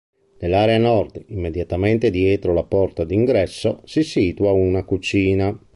Nell'area 0.39 0.79
nord, 0.79 1.25
immediatamente 1.27 2.09
dietro 2.09 2.53
la 2.53 2.63
porta 2.63 3.03
d'ingresso, 3.03 3.81
si 3.85 4.01
situa 4.01 4.49
una 4.49 4.83
cucina. 4.83 5.55